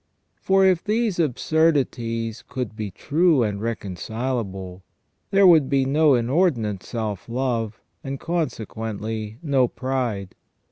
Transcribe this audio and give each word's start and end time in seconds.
125 0.47 0.47
For 0.47 0.65
if 0.65 0.83
these 0.83 1.19
absurdities 1.19 2.43
could 2.49 2.75
be 2.75 2.89
true 2.89 3.43
and 3.43 3.61
reconcilable, 3.61 4.81
there 5.29 5.45
would 5.45 5.69
be 5.69 5.85
no 5.85 6.15
inordinate 6.15 6.81
self 6.81 7.29
love, 7.29 7.79
and, 8.03 8.19
consequently, 8.19 9.37
no 9.43 9.67
pride. 9.67 10.33